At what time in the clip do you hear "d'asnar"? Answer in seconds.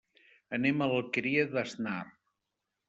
1.53-2.03